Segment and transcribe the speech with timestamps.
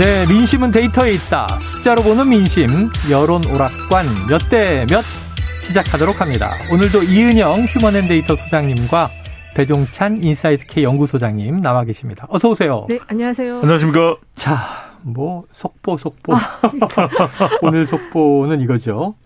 [0.00, 1.58] 네, 민심은 데이터에 있다.
[1.58, 5.04] 숫자로 보는 민심, 여론 오락관 몇 대 몇
[5.66, 6.54] 시작하도록 합니다.
[6.72, 9.10] 오늘도 이은영 휴먼앤데이터 소장님과
[9.54, 12.26] 배종찬 인사이트 K 연구소장님 나와 계십니다.
[12.30, 12.86] 어서 오세요.
[12.88, 13.56] 네, 안녕하세요.
[13.60, 14.16] 안녕하십니까.
[14.34, 14.58] 자,
[15.02, 16.32] 뭐 속보 속보.
[17.60, 19.16] 오늘 속보는 이거죠.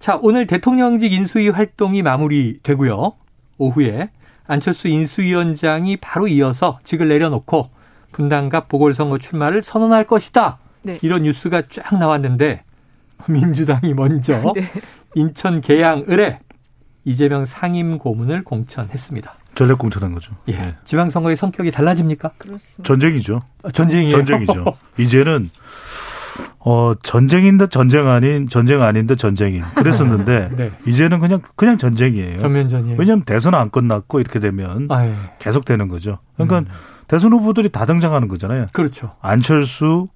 [0.00, 3.12] 자, 오늘 대통령직 인수위 활동이 마무리되고요.
[3.58, 4.10] 오후에
[4.48, 7.70] 안철수 인수위원장이 바로 이어서 직을 내려놓고
[8.12, 10.58] 분당갑 보궐선거 출마를 선언할 것이다.
[10.82, 10.98] 네.
[11.02, 12.62] 이런 뉴스가 쫙 나왔는데
[13.28, 14.70] 민주당이 먼저 네.
[15.14, 16.40] 인천 계양 을에
[17.04, 19.34] 이재명 상임 고문을 공천했습니다.
[19.54, 20.34] 전략 공천한 거죠.
[20.48, 20.52] 예.
[20.52, 20.74] 네.
[20.84, 22.32] 지방선거의 성격이 달라집니까?
[22.38, 22.82] 그렇습니다.
[22.82, 23.40] 전쟁이죠.
[23.62, 24.10] 아, 전쟁이에요.
[24.12, 24.64] 전쟁이죠.
[24.98, 25.50] 이제는
[26.60, 30.70] 어 전쟁인 듯 전쟁 아닌 전쟁 아닌 듯 전쟁인 그랬었는데 네.
[30.86, 32.38] 이제는 그냥 그냥 전쟁이에요.
[32.38, 32.96] 전면전이에요.
[32.98, 35.14] 왜냐하면 대선 안 끝났고 이렇게 되면 아, 예.
[35.38, 36.18] 계속 되는 거죠.
[36.34, 36.66] 그러니까 음.
[37.08, 38.66] 대선 후보들이 다 등장하는 거잖아요.
[38.72, 39.12] 그렇죠.
[39.20, 40.08] 안철수,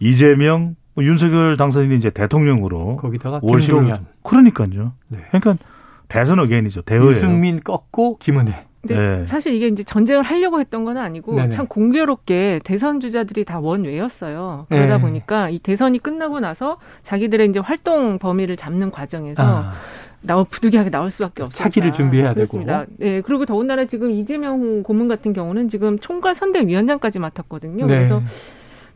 [0.00, 4.06] 이재명, 뭐 윤석열 당선인이 이제 대통령으로 거기다가 김동연.
[4.22, 4.92] 그러니까요.
[5.08, 5.18] 네.
[5.30, 5.56] 그러니까
[6.08, 6.82] 대선 어게인이죠.
[6.82, 7.10] 대의예요.
[7.10, 8.66] 유승민 꺾고 김은혜.
[8.84, 8.94] 네.
[8.96, 9.26] 네.
[9.26, 11.50] 사실 이게 이제 전쟁을 하려고 했던 건 아니고 네네.
[11.50, 14.66] 참 공교롭게 대선 주자들이 다 원외였어요.
[14.68, 15.00] 그러다 네.
[15.00, 19.72] 보니까 이 대선이 끝나고 나서 자기들의 이제 활동 범위를 잡는 과정에서 아.
[20.22, 21.56] 나올 부득이하게 나올 수밖에 없어요.
[21.56, 22.84] 차기를 준비해야 그렇습니다.
[22.84, 22.92] 되고.
[22.98, 27.86] 네, 그리고 더군다나 지금 이재명 고문 같은 경우는 지금 총괄 선대위원장까지 맡았거든요.
[27.86, 27.96] 네.
[27.96, 28.22] 그래서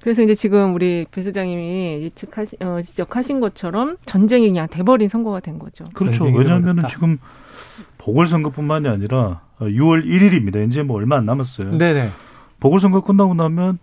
[0.01, 5.59] 그래서 이제 지금 우리 배 소장님이 예측하시, 어, 지적하신 것처럼 전쟁이 그냥 돼버린 선거가 된
[5.59, 5.85] 거죠.
[5.95, 6.25] 그렇죠.
[6.27, 7.19] 왜냐하면 지금
[7.99, 10.65] 보궐선거뿐만이 아니라 6월 1일입니다.
[10.69, 11.77] 이제 뭐 얼마 안 남았어요.
[11.77, 12.11] 네네.
[12.61, 13.79] 보궐선거 끝나고 나면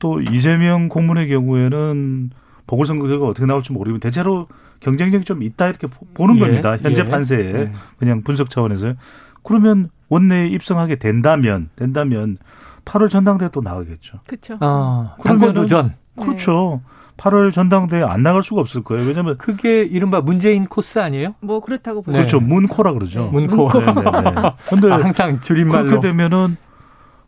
[0.00, 2.30] 또 이재명 고문의 경우에는
[2.72, 4.48] 보궐선거 결과 어떻게 나올지 모르겠는데 대체로
[4.80, 6.78] 경쟁력이 좀 있다 이렇게 보는 예, 겁니다.
[6.78, 7.72] 현재 예, 판세에 예.
[7.98, 8.94] 그냥 분석 차원에서
[9.42, 12.38] 그러면 원내에 입성하게 된다면 된다면
[12.86, 14.18] 8월 전당대회 또 나가겠죠.
[14.26, 14.56] 그렇죠.
[14.60, 15.94] 아, 당권 도전.
[16.18, 16.80] 그렇죠.
[16.82, 16.92] 네.
[17.18, 19.06] 8월 전당대회 안 나갈 수가 없을 거예요.
[19.06, 21.34] 왜냐하면 그게 이른바 문재인 코스 아니에요?
[21.40, 22.16] 뭐 그렇다고 보죠.
[22.16, 22.40] 그렇죠.
[22.40, 23.24] 문코라 그러죠.
[23.24, 23.30] 네.
[23.32, 23.68] 문코.
[23.68, 23.80] 문코.
[23.80, 26.56] 네, 네, 근데 아, 항상 줄임말로 그렇게 되면은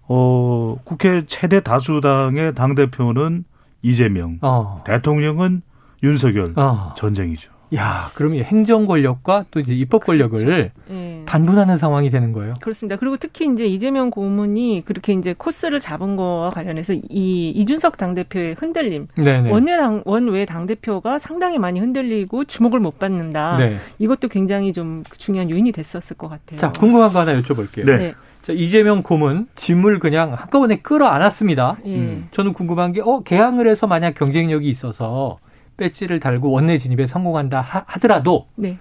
[0.08, 3.44] 어 국회 최대 다수당의 당 대표는
[3.84, 4.82] 이재명, 어.
[4.86, 5.62] 대통령은
[6.02, 6.94] 윤석열 어.
[6.96, 7.52] 전쟁이죠.
[7.76, 10.70] 야, 그러면 행정 권력과 또 이제 입법 권력을 그렇죠.
[10.88, 11.22] 네.
[11.26, 12.54] 반분하는 상황이 되는 거예요.
[12.60, 12.96] 그렇습니다.
[12.96, 19.08] 그리고 특히 이제 이재명 고문이 그렇게 이제 코스를 잡은 거와 관련해서 이 이준석 당대표의 흔들림,
[19.16, 19.50] 네네.
[19.50, 23.56] 원내 당 원외 당 대표가 상당히 많이 흔들리고 주목을 못 받는다.
[23.58, 23.76] 네.
[23.98, 26.60] 이것도 굉장히 좀 중요한 요인이 됐었을 것 같아요.
[26.60, 27.86] 자, 궁금한 거 하나 여쭤볼게요.
[27.86, 28.14] 네.
[28.44, 28.46] 네.
[28.46, 31.78] 자, 이재명 고문 짐을 그냥 한꺼번에 끌어안았습니다.
[31.86, 32.28] 음.
[32.30, 35.38] 저는 궁금한 게, 어, 개항을 해서 만약 경쟁력이 있어서
[35.78, 38.78] 배지를 달고 원내 진입에 성공한다 하, 더라도 네.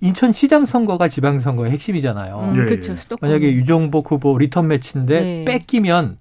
[0.00, 2.50] 인천시장 선거가 지방선거의 핵심이잖아요.
[2.52, 2.94] 음, 그렇죠.
[3.20, 5.44] 만약에 유정복 후보 리턴 매치인데 네.
[5.44, 6.18] 뺏기면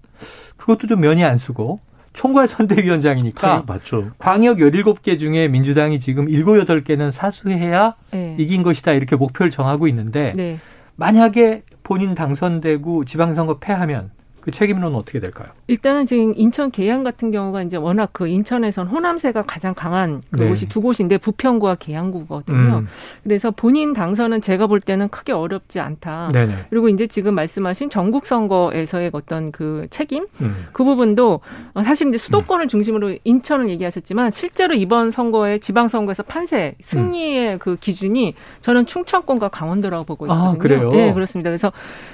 [0.56, 1.80] 그것도 좀 면이 안 서고
[2.14, 4.10] 총괄 선대위원장이니까 맞죠.
[4.18, 8.36] 광역 17개 중에 민주당이 지금 7, 8개는 사수해야 네.
[8.40, 10.58] 이긴 것이다 이렇게 목표를 정하고 있는데 네.
[10.96, 14.12] 만약에 본인 당선되고 지방선거 패하면
[14.48, 15.50] 그 책임론은 어떻게 될까요?
[15.68, 20.70] 일단은 지금 인천 계양 같은 경우가 이제 워낙 그 인천에선 호남세가 가장 강한 그곳이 네.
[20.70, 22.78] 두 곳인데 부평구와 계양구거든요.
[22.78, 22.88] 음.
[23.26, 26.30] 그래서 본인 당선은 제가 볼 때는 크게 어렵지 않다.
[26.32, 26.68] 네네.
[26.70, 30.68] 그리고 이제 지금 말씀하신 전국 선거에서의 어떤 그 책임 음.
[30.72, 31.42] 그 부분도
[31.84, 37.60] 사실 이제 수도권을 중심으로 인천을 얘기하셨지만 실제로 이번 선거에 지방 선거에서 판세 승리의 음.
[37.60, 40.52] 그 기준이 저는 충청권과 강원도라고 보고 아, 있거든요.
[40.52, 40.92] 아, 그래요?
[40.92, 41.50] 네, 그렇습니다.
[41.50, 41.74] 그래서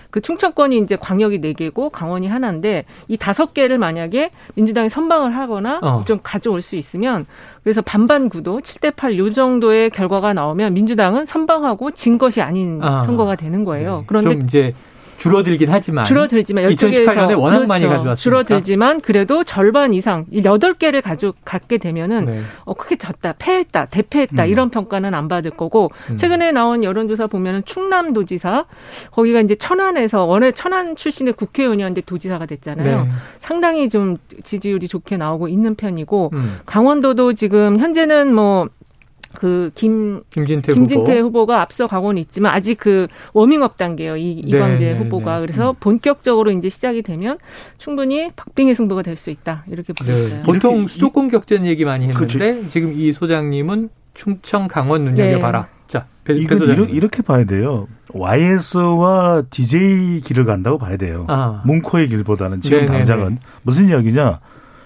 [0.09, 5.35] 그 충청권이 이제 광역이 네 개고 강원 이 하나인데 이 다섯 개를 만약에 민주당이 선방을
[5.35, 6.03] 하거나 어.
[6.05, 7.25] 좀 가져올 수 있으면
[7.63, 13.03] 그래서 반반 구도 7대 8 요 정도의 결과가 나오면 민주당은 선방하고 진 것이 아닌 아.
[13.03, 13.99] 선거가 되는 거예요.
[13.99, 14.03] 네.
[14.07, 14.73] 그런데 좀 이제
[15.17, 17.67] 줄어들긴 하지만 줄어들지만 2018년에 워낙 그렇죠.
[17.67, 22.41] 많이 가져왔으니까 줄어들지만 그래도 절반 이상 8개를 가져 갖게 되면은 네.
[22.65, 24.49] 어 크게 졌다, 패했다, 대패했다 음.
[24.49, 26.17] 이런 평가는 안 받을 거고 음.
[26.17, 28.65] 최근에 나온 여론조사 보면은 충남도지사
[29.11, 33.03] 거기가 이제 천안에서 원래 천안 출신의 국회의원이었는데 도지사가 됐잖아요.
[33.03, 33.09] 네.
[33.39, 36.59] 상당히 좀 지지율이 좋게 나오고 있는 편이고 음.
[36.65, 38.67] 강원도도 지금 현재는 뭐
[39.35, 41.45] 그 김, 김진태, 김진태 후보.
[41.45, 44.15] 가 앞서 가고는 있지만 아직 그 워밍업 단계예요.
[44.17, 45.35] 이, 네, 이광재 네, 후보가.
[45.35, 45.41] 네.
[45.41, 45.75] 그래서 음.
[45.79, 47.37] 본격적으로 이제 시작이 되면
[47.77, 49.63] 충분히 박빙의 승부가 될 수 있다.
[49.67, 50.25] 이렇게 보고 네.
[50.25, 50.43] 있어요.
[50.43, 52.69] 보통 수도권 격전 얘기 많이 했는데 그치.
[52.69, 55.61] 지금 이 소장님은 충청 강원 눈여겨봐라.
[55.61, 55.67] 네.
[55.87, 57.87] 자, 배, 이건 이렇게, 이렇게 봐야 돼요.
[58.13, 61.25] YS와 DJ 길을 간다고 봐야 돼요.
[61.27, 61.61] 아.
[61.65, 62.97] 문코의 길보다는 지금 네네네.
[62.97, 64.39] 당장은 무슨 이야기냐?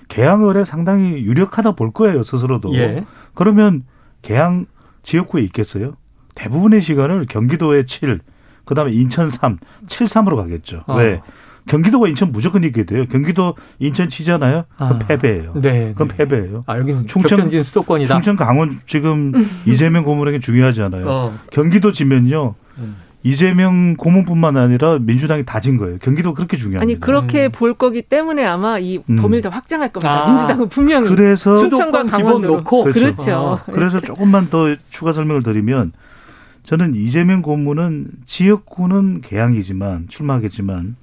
[0.10, 2.74] 개항을에 상당히 유력하다 볼 거예요 스스로도.
[2.76, 3.04] 예.
[3.34, 3.84] 그러면
[4.22, 4.66] 개항
[5.04, 5.96] 지역구에 있겠어요?
[6.36, 8.20] 대부분의 시간을 경기도에 7,
[8.66, 10.84] 그다음에 인천 3, 7, 3으로 가겠죠.
[10.88, 10.98] 어.
[10.98, 11.22] 왜?
[11.68, 13.06] 경기도와 인천 무조건 이기게 돼요.
[13.08, 14.66] 경기도 인천 치잖아요.
[14.78, 15.00] 그럼 아.
[15.00, 15.54] 패배예요.
[15.56, 15.94] 네.
[15.94, 16.18] 그럼 네.
[16.18, 16.64] 패배예요.
[16.66, 18.14] 아 여기는 충청 진 수도권이다.
[18.14, 19.34] 충청 강원 지금
[19.68, 21.06] 이재명 고문에게 중요하잖아요.
[21.08, 21.34] 어.
[21.52, 22.56] 경기도 지면요.
[22.78, 22.96] 음.
[23.24, 25.98] 이재명 고문뿐만 아니라 민주당이 다진 거예요.
[26.00, 26.82] 경기도 그렇게 중요합니다.
[26.82, 27.52] 아니 그렇게 음.
[27.52, 29.16] 볼 거기 때문에 아마 이 음.
[29.18, 30.26] 범위를 더 확장할 겁니다.
[30.26, 30.30] 아.
[30.30, 33.00] 민주당은 분명히 그래서 수도권 기본 놓고 그렇죠.
[33.00, 33.62] 그렇죠.
[33.66, 33.72] 아.
[33.72, 35.94] 그래서 조금만 더 추가 설명을 드리면
[36.64, 40.96] 저는 이재명 고문은 지역구는 개항이지만 출마하겠지만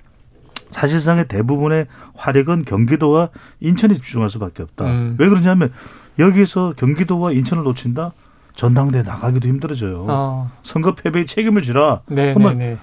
[0.70, 4.84] 사실상의 대부분의 화력은 경기도와 인천에 집중할 수밖에 없다.
[4.86, 5.16] 음.
[5.18, 5.72] 왜 그러냐면
[6.18, 8.12] 여기서 경기도와 인천을 놓친다?
[8.54, 10.06] 전당대 에 나가기도 힘들어져요.
[10.08, 10.50] 어.
[10.62, 12.02] 선거 패배의 책임을 지라.
[12.06, 12.78] 네, 네, 네.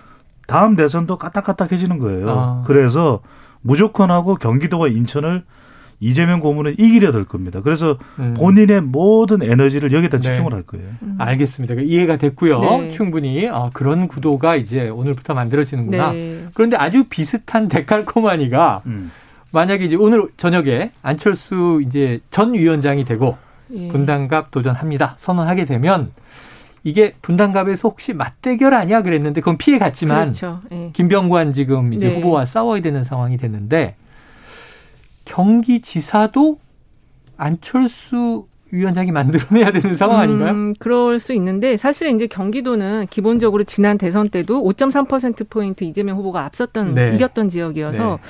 [0.48, 2.30] 다음 대선도 까딱까딱해지는 거예요.
[2.30, 2.64] 어.
[2.66, 3.22] 그래서
[3.62, 5.44] 무조건 하고 경기도와 인천을
[6.02, 7.62] 이재명 고문은 이기려 될 겁니다.
[7.62, 8.34] 그래서 음.
[8.36, 10.24] 본인의 모든 에너지를 여기다 네.
[10.24, 10.88] 집중을 할 거예요.
[11.04, 11.16] 음.
[11.20, 11.76] 알겠습니다.
[11.76, 12.60] 이해가 됐고요.
[12.60, 12.90] 네.
[12.90, 16.12] 충분히 아, 그런 구도가 이제 오늘부터 만들어지는구나.
[16.12, 16.48] 네.
[16.56, 19.12] 그런데 아주 비슷한 데칼코마니가 음.
[19.52, 23.38] 만약에 이제 오늘 저녁에 안철수 이제 전 위원장이 되고
[23.74, 23.88] 예.
[23.88, 25.16] 분당갑 도전합니다.
[25.18, 26.12] 선언하게 되면
[26.84, 30.62] 이게 분당갑에서 혹시 맞대결 아니야 그랬는데 그건 피해 갔지만 그렇죠.
[30.72, 30.90] 예.
[30.94, 32.16] 김병관 지금 이제 네.
[32.16, 33.96] 후보와 싸워야 되는 상황이 됐는데
[35.26, 36.60] 경기지사도
[37.38, 40.52] 안철수 위원장이 만들어내야 되는 상황 음, 아닌가요?
[40.52, 46.46] 음, 그럴 수 있는데 사실은 이제 경기도는 기본적으로 지난 대선 때도 5.3% 포인트 이재명 후보가
[46.46, 47.16] 앞섰던 네.
[47.16, 48.30] 이겼던 지역이어서 네.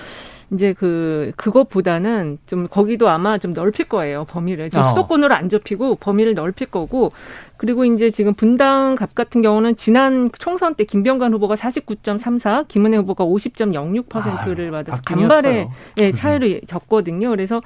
[0.52, 4.88] 이제 그 그것보다는 좀 거기도 아마 좀 넓힐 거예요 범위를 지금 어.
[4.90, 7.14] 수도권으로 안 좁히고 범위를 넓힐 거고
[7.62, 14.72] 그리고 이제 지금 분당갑 같은 경우는 지난 총선 때 김병관 후보가 49.34, 김은혜 후보가 50.06%를
[14.72, 15.70] 받아서 간발의
[16.00, 17.30] 예, 차이로 졌거든요.
[17.30, 17.62] 그래서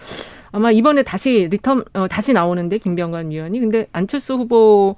[0.56, 4.96] 아마 이번에 다시 리턴 어, 다시 나오는데 김병관 의원이 근데 안철수 후보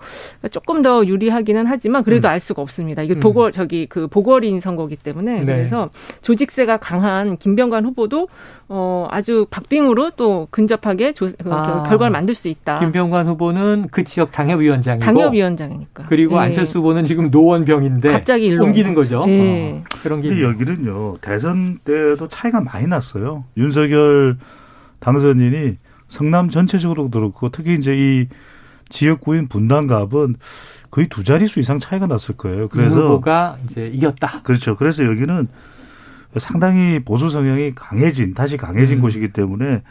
[0.52, 2.32] 조금 더 유리하기는 하지만 그래도 음.
[2.32, 3.02] 알 수가 없습니다.
[3.02, 3.20] 이게 음.
[3.20, 5.46] 보궐 저기 그 보궐인 선거기 때문에 네.
[5.46, 5.90] 그래서
[6.22, 8.28] 조직세가 강한 김병관 후보도
[8.70, 11.84] 어 아주 박빙으로 또 근접하게 조, 그 아.
[11.84, 12.78] 결과를 만들 수 있다.
[12.80, 16.06] 김병관 후보는 그 지역 당협위원장 이고 당협위원장이니까.
[16.08, 16.46] 그리고 네.
[16.46, 19.26] 안철수 후보는 지금 노원병인데 갑자기 일로 옮기는 거죠.
[19.26, 19.84] 네.
[19.84, 19.84] 어.
[20.02, 20.42] 그런 게.
[20.42, 23.46] 여기는요 대선 때도 차이가 많이 났어요.
[23.58, 24.38] 윤석열
[25.00, 25.78] 당선인이
[26.10, 28.28] 성남 전체적으로 그렇고 특히 이제 이
[28.90, 30.36] 지역구인 분당갑은
[30.90, 32.70] 거의 두 자릿수 이상 차이가 났을 거예요.
[32.70, 34.42] 그래서 후보가 이제 이겼다.
[34.44, 34.76] 그렇죠.
[34.78, 35.48] 그래서 여기는
[36.38, 39.02] 상당히 보수 성향이 강해진 다시 강해진 음.
[39.02, 39.82] 곳이기 때문에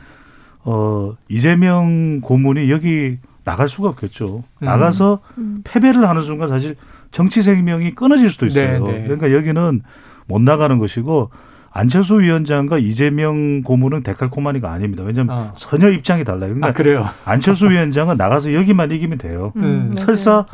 [0.64, 4.42] 어 이재명 고문이 여기 나갈 수가 없겠죠.
[4.58, 4.64] 음.
[4.64, 5.60] 나가서 음.
[5.62, 6.74] 패배를 하는 순간 사실
[7.12, 8.84] 정치 생명이 끊어질 수도 있어요.
[8.84, 8.98] 네네.
[8.98, 9.02] 네.
[9.04, 9.82] 그러니까 여기는
[10.26, 11.30] 못 나가는 것이고
[11.70, 15.04] 안철수 위원장과 이재명 고문은 데칼코마니가 아닙니다.
[15.04, 15.52] 왜냐하면 어.
[15.56, 16.54] 전혀 입장이 달라요.
[16.54, 17.04] 그러니까 아, 그래요?
[17.24, 19.52] 안철수 위원장은 나가서 여기만 이기면 돼요.
[19.56, 20.46] 음, 설사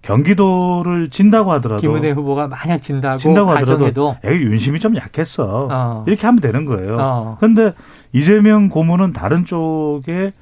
[0.00, 5.68] 경기도를 진다고 하더라도 김은혜 후보가 만약 진다고 진다고 하더라도 여기 윤심이 좀 약했어.
[5.70, 6.04] 어.
[6.08, 7.36] 이렇게 하면 되는 거예요.
[7.38, 7.74] 그런데 어.
[8.12, 10.32] 이재명 고문은 다른 쪽에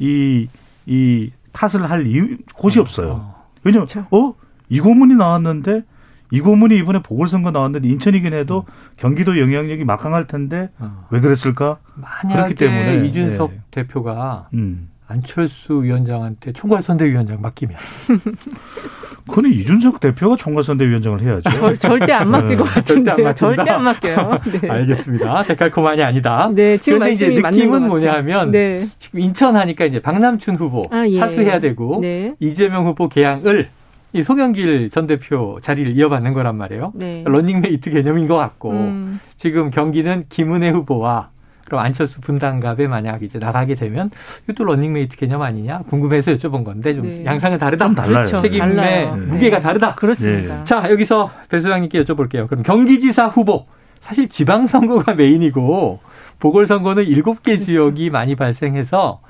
[0.00, 0.48] 이,
[0.86, 2.82] 이 탓을 할 이유, 곳이 어.
[2.82, 3.34] 없어요.
[3.62, 4.06] 왜냐면, 그렇죠.
[4.10, 4.34] 어?
[4.68, 5.82] 이 고문이 나왔는데
[6.30, 8.72] 이 고문이 이번에 보궐선거 나왔는데 인천이긴 해도 음.
[8.96, 11.06] 경기도 영향력이 막강할 텐데 어.
[11.10, 11.78] 왜 그랬을까?
[12.22, 13.60] 그렇기 때문에 이준석 네.
[13.70, 14.88] 대표가 음.
[15.14, 17.76] 안철수 위원장한테 총괄선대위원장 맡기면
[19.26, 21.50] 그건 이준석 대표가 총괄선대위원장을 해야죠.
[21.50, 24.40] 절, 절대 안 맡길 것 같은데 절대 안, 절대 안 맡겨요.
[24.60, 24.68] 네.
[24.68, 25.44] 알겠습니다.
[25.44, 26.50] 데칼코만이 아니다.
[26.52, 28.86] 네, 지금 그런데 이제 느낌은 뭐냐면 네.
[28.98, 31.16] 지금 인천 하니까 이제 박남춘 후보 아, 예.
[31.16, 32.34] 사수해야 되고 네.
[32.38, 33.70] 이재명 후보 개항을
[34.12, 36.92] 이 송영길 전 대표 자리를 이어받는 거란 말이에요.
[36.94, 37.24] 네.
[37.26, 39.20] 런닝메이트 개념인 것 같고 음.
[39.36, 41.30] 지금 경기는 김은혜 후보와
[41.64, 44.10] 그럼 안철수 분당갑에 만약 이제 나가게 되면
[44.44, 47.24] 이것도 런닝메이트 개념 아니냐 궁금해서 여쭤본 건데 좀 네.
[47.24, 47.86] 양상은 다르다.
[47.86, 48.12] 좀 달라요.
[48.14, 48.42] 그렇죠.
[48.42, 49.16] 책임의 달라요.
[49.16, 49.62] 무게가 네.
[49.62, 49.94] 다르다.
[49.94, 50.58] 그렇습니다.
[50.58, 50.64] 네.
[50.64, 52.48] 자 여기서 배 소장님께 여쭤볼게요.
[52.48, 53.66] 그럼 경기지사 후보
[54.00, 56.00] 사실 지방선거가 메인이고
[56.38, 57.64] 보궐선거는 일곱 개 그렇죠.
[57.64, 59.20] 지역이 많이 발생해서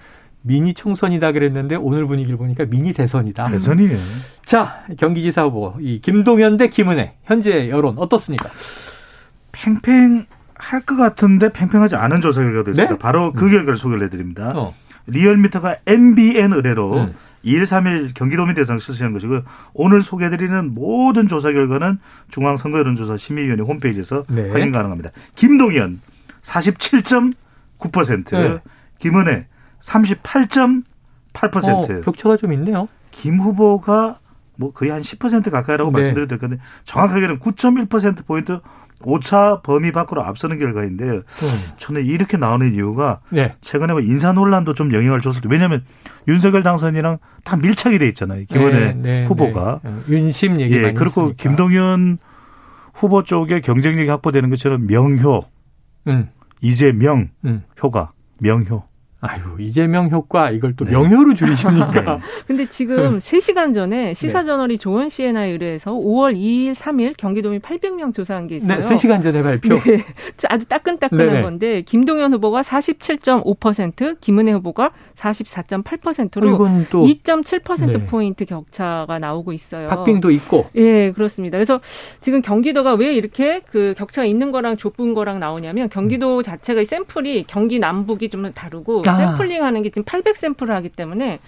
[0.47, 3.49] 미니 총선이다 그랬는데 오늘 분위기를 보니까 미니 대선이다.
[3.49, 3.97] 대선이에요.
[4.45, 8.51] 자, 경기지사 후보 이 김동연 대 김은혜 현재 여론 어떻습니까?
[9.53, 10.27] 팽팽
[10.65, 12.95] 할 것 같은데 팽팽하지 않은 조사 결과가 됐습니다.
[12.95, 12.99] 네?
[12.99, 13.51] 바로 그 음.
[13.51, 14.53] 결과를 소개를 해드립니다.
[14.55, 14.75] 어.
[15.07, 17.15] 리얼미터가 MBN 의뢰로 음.
[17.45, 19.41] 2일, 3일 경기도민 대상 실시한 것이고
[19.75, 21.99] 오늘 소개해드리는 모든 조사 결과는
[22.31, 24.49] 중앙선거여론조사 심의위원회 홈페이지에서 네.
[24.51, 25.11] 확인 가능합니다.
[25.37, 26.01] 김동연
[26.41, 28.59] 47.9%, 네.
[28.99, 29.47] 김은혜
[29.81, 31.99] 38.8%.
[31.99, 32.89] 어, 격차가 좀 있네요.
[33.11, 34.21] 김 후보가
[34.57, 35.99] 뭐 거의 한 10% 가까이라고 네.
[35.99, 38.61] 말씀드려도 될 건데 정확하게는 9.1% 포인트
[39.03, 41.13] 오차 범위 밖으로 앞서는 결과인데 요.
[41.15, 41.23] 음.
[41.79, 43.55] 저는 이렇게 나오는 이유가 네.
[43.61, 45.85] 최근에 뭐 인사 논란도 좀 영향을 줬을 때 왜냐하면
[46.29, 48.45] 윤석열 당선이랑 다 밀착이 돼 있잖아요.
[48.47, 49.91] 김원혜 네, 네, 후보가 네.
[50.09, 51.43] 윤심 얘기 예, 그리고 했으니까.
[51.43, 52.19] 김동연
[52.95, 55.43] 후보 쪽에 경쟁력이 확보되는 것처럼 명효
[56.07, 56.29] 음.
[56.61, 57.63] 이재명 음.
[57.83, 58.85] 효과 명효.
[59.27, 60.91] 아유, 이재명 효과 이걸 또 네.
[60.93, 62.19] 명효로 줄이십니까?
[62.19, 62.19] 네.
[62.47, 64.81] 근데 지금 3시간 전에 시사저널이 네.
[64.83, 68.81] 조원 CNI 의뢰해서 5월 2일, 3일 경기도민 800명 조사한 게 있어요.
[68.81, 69.81] 네, 3시간 전에 발표.
[69.81, 70.05] 네,
[70.49, 71.43] 아주 따끈따끈한 네네.
[71.43, 78.07] 건데 김동연 후보가 47.5%, 김은혜 후보가 44.8%로 2.7% 네.
[78.07, 79.89] 포인트 격차가 나오고 있어요.
[79.89, 80.67] 박빙도 있고.
[80.77, 81.57] 예, 그렇습니다.
[81.57, 81.81] 그래서
[82.21, 87.79] 지금 경기도가 왜 이렇게 그 격차가 있는 거랑 좁은 거랑 나오냐면 경기도 자체가 샘플이 경기
[87.79, 89.37] 남북이 좀 다르고 아.
[89.37, 91.39] 샘플링 하는 게 지금 800 샘플을 하기 때문에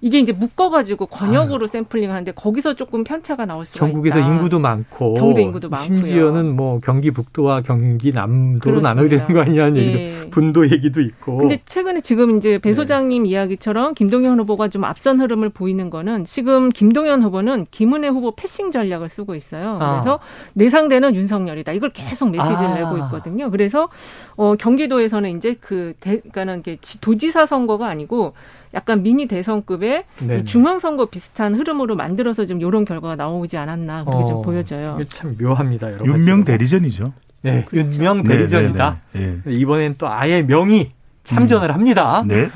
[0.00, 1.68] 이게 이제 묶어가지고 권역으로 아유.
[1.68, 4.28] 샘플링 하는데 거기서 조금 편차가 나올 수가 전국에서 있다.
[4.28, 9.76] 인구도 많고 경기도 인구도 많고 심지어는 뭐 경기 북도와 경기 남도로 나눠야 되는 거 아니냐는
[9.76, 9.80] 예.
[9.80, 11.38] 얘기도 분도 얘기도 있고.
[11.38, 12.74] 근데 최근에 지금 이제 배 네.
[12.74, 13.28] 소장님 네.
[13.30, 19.08] 이야기처럼 김동연 후보가 좀 앞선 흐름을 보이는 거는 지금 김동연 후보는 김은혜 후보 패싱 전략을
[19.08, 19.78] 쓰고 있어요.
[19.80, 20.00] 아.
[20.00, 20.18] 그래서
[20.52, 21.72] 내 상대는 윤석열이다.
[21.72, 22.74] 이걸 계속 메시지를 아.
[22.74, 23.50] 내고 있거든요.
[23.50, 23.88] 그래서
[24.36, 26.62] 어 경기도에서는 이제 그 대, 그러니까는
[27.06, 28.34] 도지사 선거가 아니고
[28.74, 30.04] 약간 미니 대선급의
[30.44, 34.98] 중앙 선거 비슷한 흐름으로 만들어서 좀 이런 결과가 나오지 않았나 그렇게 어, 좀 보여져요.
[35.08, 35.92] 참 묘합니다.
[35.92, 37.12] 여러 윤명 대리전이죠.
[37.42, 37.96] 네, 그렇죠.
[38.00, 38.98] 윤명 대리전이다.
[39.12, 39.54] 네, 네, 네.
[39.54, 40.90] 이번엔 또 아예 명의
[41.22, 41.74] 참전을 음.
[41.74, 42.24] 합니다.
[42.26, 42.48] 네.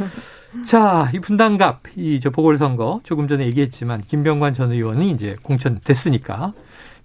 [0.64, 6.54] 자, 이 분당갑, 이 저 보궐선거 조금 전에 얘기했지만 김병관 전 의원이 이제 공천됐으니까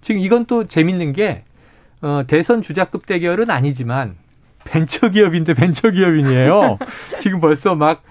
[0.00, 1.44] 지금 이건 또 재밌는 게
[2.02, 4.16] 어, 대선 주자급 대결은 아니지만
[4.66, 6.78] 벤처기업인데 벤처기업인이에요.
[7.20, 8.02] 지금 벌써 막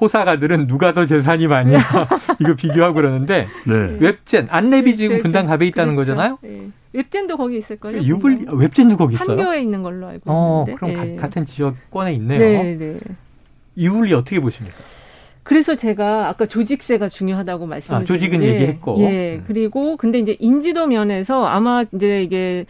[0.00, 1.78] 호사가들은 누가 더 재산이 많냐
[2.38, 3.96] 이거 비교하고 그러는데 네.
[3.98, 6.12] 웹젠 안랩이 지금 분당 갑에 있다는 그렇죠.
[6.12, 6.38] 거잖아요.
[6.42, 6.68] 네.
[6.92, 9.38] 웹젠도 거기 있을 거요 유불 웹젠도 거기 있어요.
[9.38, 10.78] 한교에 있는 걸로 알고 어, 있는데.
[10.78, 11.16] 그럼 네.
[11.16, 12.38] 같은 지역권에 있네요.
[12.38, 12.98] 네, 네.
[13.76, 14.76] 유불리 어떻게 보십니까?
[15.42, 18.96] 그래서 제가 아까 조직세가 중요하다고 말씀을 아, 조직은 얘기했고.
[19.00, 19.40] 예.
[19.46, 22.66] 그리고 근데 이제 인지도 면에서 아마 이제 이게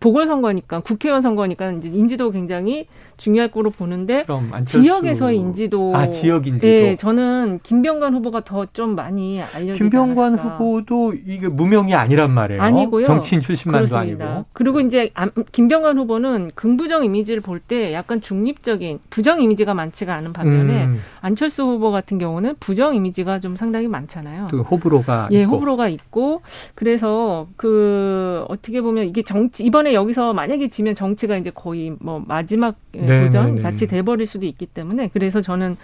[0.00, 2.86] 보궐선거니까 국회의원 선거니까 이제 인지도 굉장히
[3.16, 4.24] 중요할 거로 보는데
[4.66, 10.56] 지역에서의 인지도 아 지역 인지도 네 저는 김병관 후보가 더 좀 많이 알려지지 김병관 않았을까.
[10.56, 12.62] 후보도 이게 무명이 아니란 말이에요.
[12.62, 13.06] 아니고요.
[13.06, 14.26] 정치인 출신만도 그렇습니다.
[14.26, 14.44] 아니고.
[14.52, 15.10] 그리고 이제
[15.52, 21.00] 김병관 후보는 긍부정 이미지를 볼 때 약간 중립적인 부정 이미지가 많지가 않은 반면에 음.
[21.20, 24.48] 안철수 후보 같은 경우는 부정 이미지가 좀 상당히 많잖아요.
[24.50, 25.52] 그 호불호가 예 있고.
[25.56, 26.42] 호불호가 있고
[26.76, 32.76] 그래서 그 어떻게 보면 이게 정치 이번에 여기서 만약에 지면 정치가 이제 거의 뭐 마지막
[32.92, 33.62] 네, 도전 네, 네.
[33.62, 35.76] 같이 돼버릴 수도 있기 때문에 그래서 저는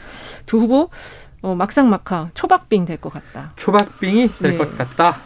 [0.47, 0.91] 두 후보
[1.43, 3.53] 어, 막상 막하 초박빙 될 것 같다.
[3.57, 4.77] 초박빙이 될것 네.
[4.77, 5.17] 같다.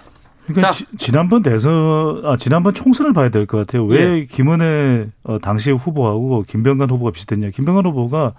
[0.46, 3.84] 그러니까 지, 지난번 대선, 아, 지난번 총선을 봐야 될 것 같아요.
[3.84, 4.24] 왜 예.
[4.24, 7.50] 김은혜 어, 당시 후보하고 김병관 후보가 비슷했냐.
[7.50, 8.32] 김병관 후보가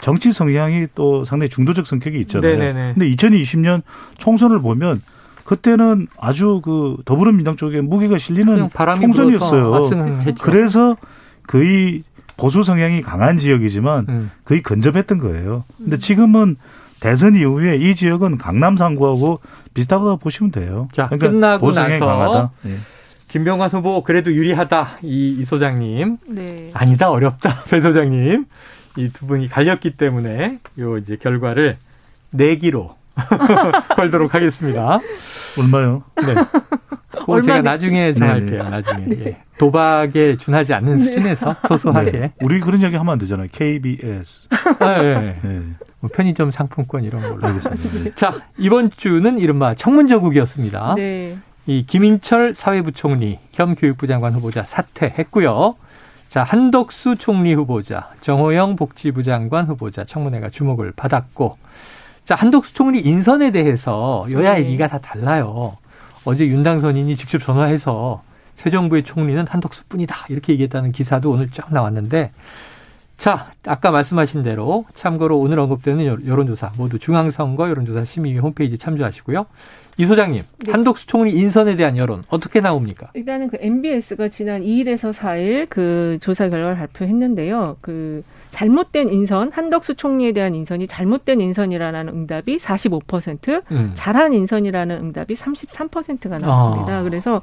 [0.00, 2.58] 정치 성향이 또 상당히 중도적 성격이 있잖아요.
[2.58, 2.92] 네네네.
[2.94, 3.82] 근데 2020년
[4.18, 5.00] 총선을 보면
[5.46, 8.68] 그때는 아주 그 더불어민주당 쪽에 무게가 실리는
[9.00, 9.70] 총선이었어요.
[10.42, 10.96] 그래서
[11.46, 12.02] 거의
[12.36, 14.30] 보수 성향이 강한 지역이지만 음.
[14.44, 15.64] 거의 근접했던 거예요.
[15.78, 16.56] 근데 지금은
[17.00, 19.40] 대선 이후에 이 지역은 강남 상구하고
[19.74, 20.88] 비슷하다고 보시면 돼요.
[20.92, 22.76] 자, 그러니까 끝나고 나서 네.
[23.28, 26.18] 김병관 후보 그래도 유리하다 이, 이 소장님.
[26.28, 26.70] 네.
[26.74, 28.44] 아니다 어렵다 배 소장님.
[28.98, 31.76] 이 두 분이 갈렸기 때문에 요 이제 결과를
[32.30, 32.96] 내기로
[33.96, 35.00] 걸도록 하겠습니다.
[35.58, 36.04] 얼마요?
[36.16, 36.34] 네.
[37.10, 38.58] 그거 제가 나중에 정할게요.
[38.58, 38.70] 네네.
[38.70, 39.04] 나중에.
[39.06, 39.24] 네.
[39.24, 39.36] 예.
[39.58, 41.04] 도박에 준하지 않는 네.
[41.04, 42.10] 수준에서 소소하게.
[42.10, 42.32] 네.
[42.42, 43.48] 우리 그런 얘기 하면 안 되잖아요.
[43.50, 44.48] KBS.
[44.80, 45.38] 아, 네.
[45.42, 45.62] 네.
[46.00, 48.04] 뭐 편의점 상품권 이런 걸로 하겠습니다.
[48.04, 48.12] 네.
[48.14, 50.94] 자, 이번 주는 이른바 청문저국이었습니다.
[50.96, 51.38] 네.
[51.66, 55.76] 이 김인철 사회부총리 겸 교육부 장관 후보자 사퇴했고요.
[56.28, 61.56] 자, 한덕수 총리 후보자, 정호영 복지부 장관 후보자 청문회가 주목을 받았고
[62.26, 64.64] 자, 한덕수 총리 인선에 대해서 여야 네.
[64.64, 65.76] 얘기가 다 달라요.
[66.24, 68.20] 어제 윤당선인이 직접 전화해서
[68.56, 70.26] 새 정부의 총리는 한덕수 뿐이다.
[70.28, 72.32] 이렇게 얘기했다는 기사도 오늘 쫙 나왔는데
[73.16, 79.46] 자, 아까 말씀하신 대로 참고로 오늘 언급되는 여론조사 모두 중앙선거 여론조사 심의위 홈페이지 참조하시고요.
[79.98, 80.72] 이 소장님, 네.
[80.72, 83.06] 한덕수 총리 인선에 대한 여론 어떻게 나옵니까?
[83.14, 87.76] 일단은 그 MBS가 지난 2일에서 4일 그 조사 결과를 발표했는데요.
[87.80, 93.92] 그 잘못된 인선, 한덕수 총리에 대한 인선이 잘못된 인선이라는 응답이 45%, 음.
[93.94, 96.98] 잘한 인선이라는 응답이 33%가 나왔습니다.
[96.98, 97.02] 아.
[97.02, 97.42] 그래서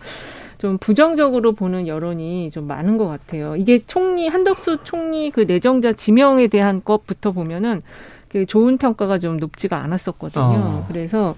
[0.57, 3.55] 좀 부정적으로 보는 여론이 좀 많은 것 같아요.
[3.55, 7.81] 이게 총리, 한덕수 총리 그 내정자 지명에 대한 것부터 보면은
[8.29, 10.43] 그 좋은 평가가 좀 높지가 않았었거든요.
[10.43, 10.85] 아.
[10.87, 11.35] 그래서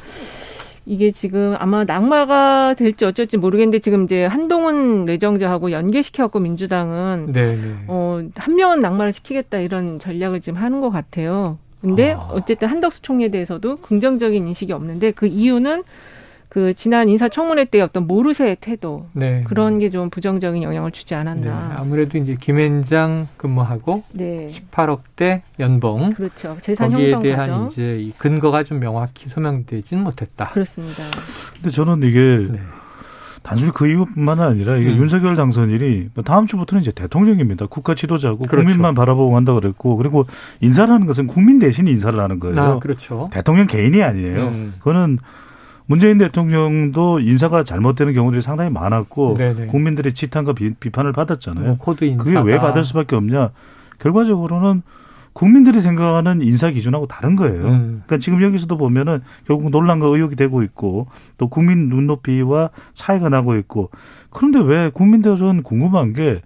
[0.85, 7.55] 이게 지금 아마 낙마가 될지 어쩔지 모르겠는데 지금 이제 한동훈 내정자하고 연계시켜갖고 민주당은 네네.
[7.55, 7.75] 네.
[7.87, 11.57] 어, 한 명은 낙마를 시키겠다 이런 전략을 지금 하는 것 같아요.
[11.81, 12.29] 근데 아.
[12.31, 15.83] 어쨌든 한덕수 총리에 대해서도 긍정적인 인식이 없는데 그 이유는
[16.55, 19.43] 그 지난 인사청문회 때 어떤 모르쇠의 태도 네.
[19.45, 21.67] 그런 게 좀 부정적인 영향을 주지 않았나.
[21.67, 21.75] 네.
[21.75, 24.47] 아무래도 이제 김앤장 근무하고 네.
[24.49, 26.55] 18억대 연봉 그렇죠.
[26.61, 27.67] 재산 거기에 형성 대한 과정.
[27.67, 30.45] 이제 이 근거가 좀 명확히 소명되지는 못했다.
[30.51, 31.03] 그렇습니다.
[31.55, 32.59] 근데 저는 이게 네.
[33.43, 34.97] 단순히 그 이유뿐만 아니라 이게 음.
[34.97, 37.65] 윤석열 당선인이 뭐 다음 주부터는 이제 대통령입니다.
[37.65, 38.55] 국가 지도자고 그렇죠.
[38.65, 40.25] 국민만 바라보고 간다 그랬고 그리고
[40.61, 42.61] 인사라는 것은 국민 대신 인사를 하는 거예요.
[42.61, 43.29] 아, 그렇죠.
[43.33, 44.47] 대통령 개인이 아니에요.
[44.47, 44.73] 음.
[44.79, 45.19] 그거는
[45.87, 49.65] 문재인 대통령도 인사가 잘못되는 경우들이 상당히 많았고 네네.
[49.67, 51.65] 국민들의 지탄과 비판을 받았잖아요.
[51.65, 53.51] 뭐 코드 인사 그게 왜 받을 수밖에 없냐?
[53.99, 54.81] 결과적으로는
[55.33, 57.65] 국민들이 생각하는 인사 기준하고 다른 거예요.
[57.65, 58.03] 음.
[58.05, 63.89] 그러니까 지금 여기서도 보면은 결국 논란과 의혹이 되고 있고 또 국민 눈높이와 차이가 나고 있고
[64.29, 66.41] 그런데 왜 국민들은 궁금한 게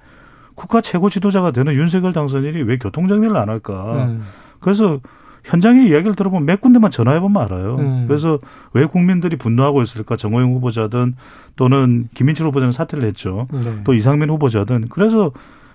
[0.55, 4.08] 국가 최고 지도자가 되는 윤석열 당선인이 왜 교통정리를 안 할까?
[4.08, 4.24] 음.
[4.60, 5.00] 그래서
[5.46, 7.75] 현장의 이야기를 들어보면 몇 군데만 전화해보면 알아요.
[7.79, 8.05] 음.
[8.08, 8.39] 그래서
[8.74, 10.15] 왜 국민들이 분노하고 있을까?
[10.15, 11.15] 정호영 후보자든
[11.55, 13.48] 또는 김인철 후보자는 사퇴를 했죠.
[13.51, 13.81] 네.
[13.84, 14.86] 또 이상민 후보자든.
[14.89, 15.31] 그래서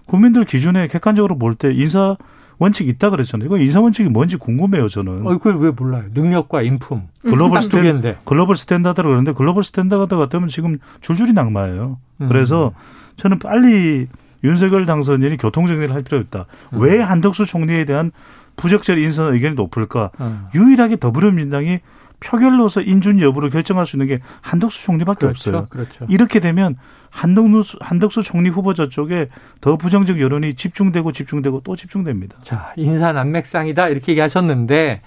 [0.06, 2.16] 국민들 기준에 객관적으로 볼 때 인사
[2.58, 3.46] 원칙 있다 그랬잖아요.
[3.46, 5.26] 이거 인사 원칙이 뭔지 궁금해요, 저는.
[5.26, 6.04] 어, 그걸 왜 몰라요?
[6.14, 7.02] 능력과 인품.
[7.22, 7.80] 글로벌 스탠
[8.24, 11.98] 글로벌 스탠다드로 그러는데 글로벌 스탠다드 같으면 지금 줄줄이 낙마예요.
[12.20, 12.28] 음.
[12.28, 12.72] 그래서
[13.16, 14.06] 저는 빨리
[14.44, 16.46] 윤석열 당선인이 교통정리를 할 필요 있다.
[16.74, 16.80] 음.
[16.80, 18.12] 왜 한덕수 총리에 대한
[18.56, 20.10] 부적절 인선 의견이 높을까?
[20.20, 20.46] 음.
[20.54, 21.80] 유일하게 더불어민주당이
[22.20, 25.66] 표결로서 인준 여부를 결정할 수 있는 게 한덕수 총리밖에 그렇죠, 없어요.
[25.68, 26.06] 그렇죠.
[26.08, 26.76] 이렇게 되면
[27.10, 29.28] 한덕수, 한덕수 총리 후보자 쪽에
[29.60, 32.38] 더 부정적 여론이 집중되고 집중되고 또 집중됩니다.
[32.42, 35.02] 자, 인사 난맥상이다 이렇게 얘기하셨는데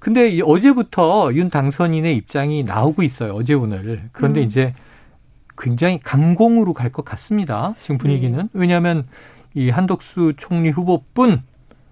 [0.00, 3.34] 근데 어제부터 윤 당선인의 입장이 나오고 있어요.
[3.34, 4.08] 어제 오늘.
[4.12, 4.44] 그런데 음.
[4.46, 4.74] 이제
[5.56, 7.74] 굉장히 강공으로 갈 것 같습니다.
[7.80, 8.36] 지금 분위기는.
[8.36, 8.48] 네.
[8.54, 9.06] 왜냐하면
[9.54, 11.42] 이 한덕수 총리 후보뿐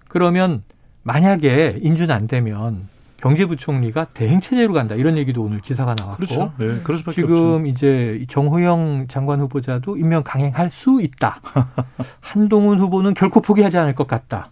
[0.07, 0.63] 그러면
[1.03, 2.87] 만약에 인준 안 되면
[3.17, 6.53] 경제부총리가 대행체제로 간다 이런 얘기도 오늘 기사가 나왔고 그렇죠.
[6.57, 6.79] 네,
[7.11, 7.65] 지금 없죠.
[7.67, 11.41] 이제 정호영 장관 후보자도 임명 강행할 수 있다.
[12.21, 14.51] 한동훈 후보는 결코 포기하지 않을 것 같다.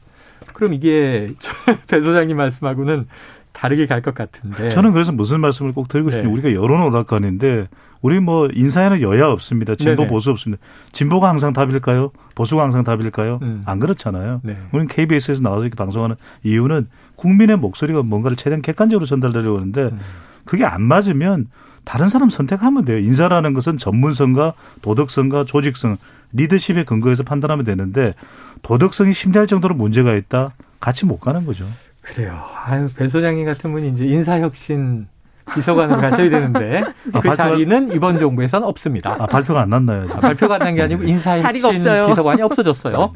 [0.54, 1.30] 그럼 이게
[1.88, 3.08] 배 소장님 말씀하고는
[3.54, 4.70] 다르게 갈 것 같은데.
[4.70, 6.32] 저는 그래서 무슨 말씀을 꼭 드리고 싶은 네.
[6.32, 7.68] 우리가 여론 오락관인데
[8.02, 9.76] 우리 뭐 인사에는 여야 없습니다.
[9.76, 10.08] 진보 네네.
[10.08, 10.62] 보수 없습니다.
[10.92, 12.12] 진보가 항상 답일까요?
[12.36, 13.40] 보수가 항상 답일까요?
[13.42, 13.64] 음.
[13.66, 14.42] 안 그렇잖아요.
[14.44, 14.58] 네.
[14.72, 20.00] 우리는 KBS에서 나와서 이렇게 방송하는 이유는 국민의 목소리가 뭔가를 최대한 객관적으로 전달되려고 하는데 음.
[20.46, 21.48] 그게 안 맞으면
[21.84, 22.98] 다른 사람 선택하면 돼요.
[23.00, 25.98] 인사라는 것은 전문성과 도덕성과 조직성,
[26.34, 28.14] 리더십의 근거에서 판단하면 되는데
[28.62, 30.52] 도덕성이 심대할 정도로 문제가 있다?
[30.80, 31.66] 같이 못 가는 거죠.
[32.02, 32.42] 그래요.
[32.66, 35.08] 아유, 배 소장님 같은 분이 이제 인사혁신
[35.54, 36.84] 비서관으로 가셔야 되는데
[37.14, 39.16] 아, 그 자리는 이번 정부에서는 없습니다.
[39.20, 40.08] 아, 발표가 안 났나요?
[40.14, 43.14] 아, 발표가 안 난 게 아니고 인사혁신 비서관이 없어졌어요.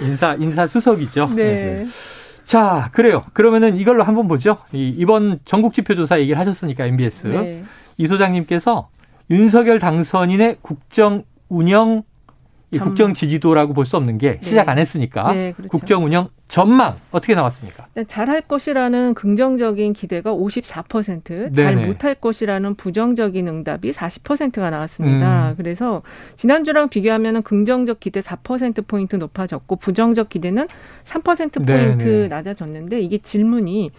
[0.00, 1.30] 인사 인사 수석이죠.
[1.34, 1.44] 네.
[1.44, 1.86] 네.
[2.44, 3.24] 자, 그래요.
[3.32, 4.58] 그러면은 이걸로 한번 보죠.
[4.72, 7.64] 이, 이번 전국 지표조사 얘기를 하셨으니까 MBS 네.
[7.96, 8.88] 이 소장님께서
[9.30, 12.02] 윤석열 당선인의 국정 운영
[12.70, 14.72] 이 국정 지지도라고 볼 수 없는 게 시작 네.
[14.72, 15.68] 안 했으니까 네, 그렇죠.
[15.70, 17.86] 국정 운영 전망 어떻게 나왔습니까?
[17.94, 25.50] 네, 잘할 것이라는 긍정적인 기대가 54%, 잘 못할 것이라는 부정적인 응답이 40%가 나왔습니다.
[25.50, 25.54] 음.
[25.56, 26.02] 그래서
[26.36, 30.68] 지난주랑 비교하면 긍정적 기대 4% 포인트 높아졌고 부정적 기대는
[31.04, 32.28] 3% 포인트 네네.
[32.28, 33.90] 낮아졌는데 이게 질문이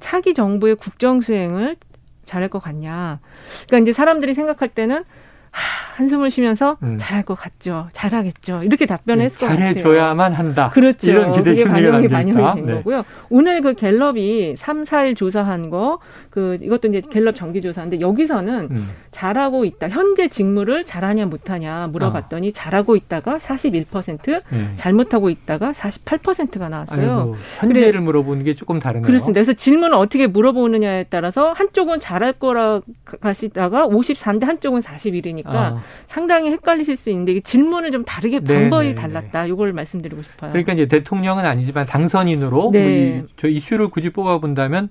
[0.00, 1.76] 차기 정부의 국정 수행을
[2.24, 3.20] 잘할 것 같냐?
[3.66, 5.04] 그러니까 이제 사람들이 생각할 때는
[5.52, 6.96] 한숨을 쉬면서 음.
[6.98, 7.88] 잘할 것 같죠.
[7.92, 8.62] 잘하겠죠.
[8.64, 9.74] 이렇게 답변을 했을 것 같아요.
[9.74, 10.70] 잘해줘야만 한다.
[10.72, 11.10] 그렇죠.
[11.10, 12.74] 이런 기대 심리가 반영이, 반영이 된 네.
[12.74, 13.04] 거고요.
[13.28, 15.98] 오늘 그 갤럽이 3, 4일 조사한 거,
[16.30, 18.88] 그, 이것도 이제 갤럽 정기 조사인데 여기서는 음.
[19.10, 19.90] 잘하고 있다.
[19.90, 22.52] 현재 직무를 잘하냐 못하냐 물어봤더니 어.
[22.54, 24.72] 잘하고 있다가 41%, 음.
[24.76, 27.18] 잘못하고 있다가 48%가 나왔어요.
[27.20, 29.06] 아이고, 현재를 그래, 물어보는 게 조금 다르네요.
[29.06, 29.38] 그렇습니다.
[29.38, 32.80] 그래서 질문을 어떻게 물어보느냐에 따라서 한쪽은 잘할 거라
[33.20, 35.82] 가시다가 53대 한쪽은 41이니까 보니까 아.
[36.06, 38.94] 상당히 헷갈리실 수 있는데 질문을 좀 다르게 방법이 네네네.
[38.94, 39.46] 달랐다.
[39.46, 40.50] 이걸 말씀드리고 싶어요.
[40.52, 43.24] 그러니까 이제 대통령은 아니지만 당선인으로 네.
[43.36, 44.88] 저 이슈를 굳이 뽑아 본다면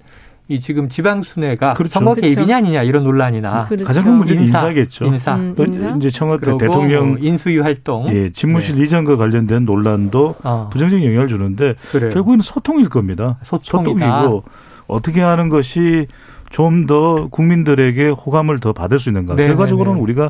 [0.47, 1.93] 이 지금 지방 순회가 그렇죠.
[1.93, 2.27] 선거 그렇죠.
[2.27, 3.85] 개입이냐 아니냐 이런 논란이나 그렇죠.
[3.85, 5.35] 가장 큰 문제는 인사, 겠죠 인사.
[5.35, 5.95] 음, 인사.
[5.95, 8.83] 이제 청와대 대통령 뭐 인수위 활동, 예, 집무실 네.
[8.83, 10.69] 이전과 관련된 논란도 어.
[10.71, 12.11] 부정적인 영향을 주는데 그래요.
[12.11, 13.37] 결국은 소통일 겁니다.
[13.43, 14.21] 소통이다.
[14.23, 14.43] 소통이고
[14.87, 16.07] 어떻게 하는 것이
[16.51, 19.35] 좀 더 국민들에게 호감을 더 받을 수 있는가.
[19.35, 19.47] 네네네.
[19.55, 20.29] 결과적으로는 우리가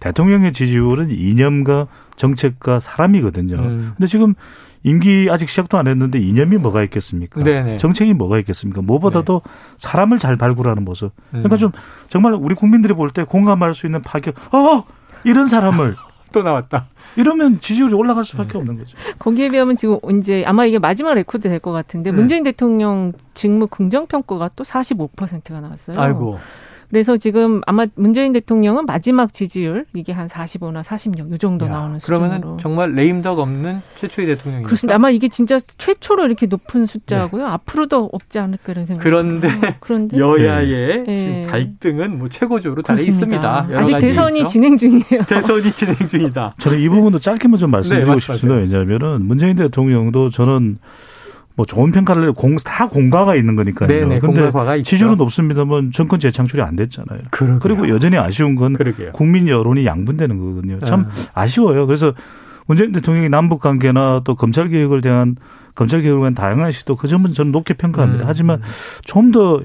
[0.00, 3.56] 대통령의 지지율은 이념과 정책과 사람이거든요.
[3.56, 3.92] 음.
[3.96, 4.34] 근데 지금
[4.84, 7.42] 임기 아직 시작도 안 했는데 이념이 뭐가 있겠습니까?
[7.42, 7.78] 네네.
[7.78, 8.82] 정책이 뭐가 있겠습니까?
[8.82, 9.50] 무엇보다도 네.
[9.76, 11.12] 사람을 잘 발굴하는 모습.
[11.30, 11.58] 그러니까 음.
[11.58, 11.72] 좀
[12.08, 14.34] 정말 우리 국민들이 볼 때 공감할 수 있는 파격.
[14.54, 14.84] 어
[15.24, 15.94] 이런 사람을
[16.32, 16.86] 또 나왔다.
[17.16, 18.58] 이러면 지지율이 올라갈 수밖에 네.
[18.58, 18.96] 없는 거죠.
[19.18, 22.16] 거기에 비하면 지금 이제 아마 이게 마지막 레코드 될 것 같은데 네.
[22.16, 25.96] 문재인 대통령 직무 긍정 평가가 또 45%가 나왔어요.
[26.00, 26.38] 아이고.
[26.92, 32.36] 그래서 지금 아마 문재인 대통령은 마지막 지지율 이게 한 45나 46이 정도 야, 나오는 그러면은
[32.36, 32.56] 수준으로.
[32.58, 34.96] 정말 레임덕 없는 최초의 대통령이 그렇습니다.
[34.96, 37.46] 아마 이게 진짜 최초로 이렇게 높은 숫자고요.
[37.46, 37.50] 네.
[37.50, 39.48] 앞으로도 없지 않을까 이런 생각이 그런데,
[39.80, 41.16] 그런데 여야의 네.
[41.16, 43.68] 지금 발등은 뭐 최고조로 달해 있습니다.
[43.72, 44.48] 아직 대선이 있죠.
[44.48, 45.24] 진행 중이에요.
[45.26, 46.56] 대선이 진행 중이다.
[46.58, 48.60] 저는 이 부분도 짧게만 좀 말씀드리고 네, 싶습니다.
[48.60, 50.76] 왜냐하면은 문재인 대통령도 저는
[51.54, 53.88] 뭐 좋은 평가를 공, 다 공과가 있는 거니까요.
[53.88, 54.50] 네네, 근데
[54.82, 57.20] 지지율은 높습니다만 정권 재창출이 안 됐잖아요.
[57.30, 57.58] 그러게요.
[57.60, 59.12] 그리고 여전히 아쉬운 건 그러게요.
[59.12, 60.80] 국민 여론이 양분되는 거거든요.
[60.80, 61.22] 참 네.
[61.34, 61.86] 아쉬워요.
[61.86, 62.12] 그래서
[62.66, 65.36] 문재인 대통령이 남북 관계나 또 검찰 개혁을 대한
[65.74, 68.24] 검찰 개혁을 위한 다양한 시도 그 점은 저는 높게 평가합니다.
[68.24, 68.28] 음.
[68.28, 68.62] 하지만
[69.04, 69.60] 좀 더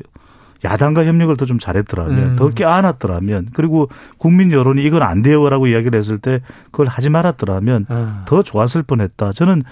[0.64, 2.36] 야당과 협력을 더 좀 잘했더라면 음.
[2.36, 8.24] 더 껴안았더라면 그리고 국민 여론이 이건 안 돼요라고 이야기를 했을 때 그걸 하지 말았더라면 아.
[8.26, 9.32] 더 좋았을 뻔했다.
[9.32, 9.64] 저는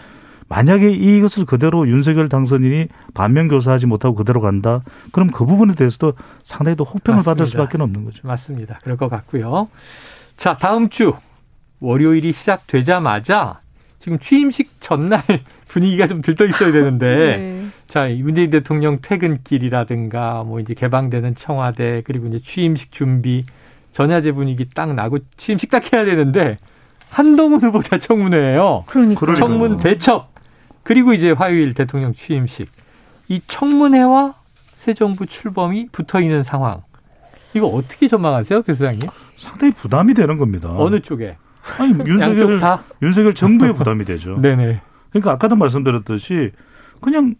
[0.47, 4.81] 만약에 이것을 그대로 윤석열 당선인이 반면 교사하지 못하고 그대로 간다.
[5.11, 7.31] 그럼 그 부분에 대해서도 상당히 또 혹평을 맞습니다.
[7.31, 8.27] 받을 수밖에 없는 거죠.
[8.27, 8.79] 맞습니다.
[8.83, 9.69] 그럴 것 같고요.
[10.37, 11.13] 자, 다음 주
[11.79, 13.59] 월요일이 시작되자마자
[13.99, 15.23] 지금 취임식 전날
[15.67, 17.65] 분위기가 좀 들떠 있어야 되는데 네.
[17.87, 23.43] 자 문재인 대통령 퇴근길이라든가 뭐 이제 개방되는 청와대 그리고 이제 취임식 준비
[23.93, 26.55] 전야제 분위기 딱 나고 취임식 딱 해야 되는데
[27.09, 28.83] 한동훈 후보자 청문회예요.
[28.87, 30.34] 그러니까 청문 대첩
[30.85, 32.69] 그리고 이제 화요일 대통령 취임식.
[33.27, 34.35] 이 청문회와
[34.75, 36.83] 새 정부 출범이 붙어 있는 상황.
[37.55, 39.09] 이거 어떻게 전망하세요, 교수장님?
[39.35, 40.69] 상당히 부담이 되는 겁니다.
[40.77, 41.37] 어느 쪽에?
[41.79, 42.59] 아니, 윤석열,
[43.01, 44.37] 윤석열 정부에 부담이 되죠.
[44.41, 44.79] 네네.
[45.09, 46.51] 그러니까 아까도 말씀드렸듯이
[47.01, 47.33] 그냥